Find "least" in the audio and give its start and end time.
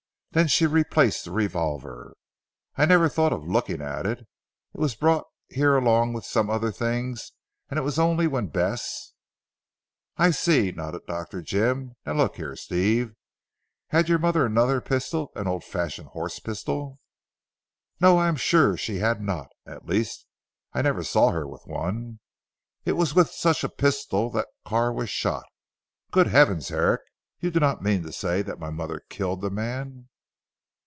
19.85-20.25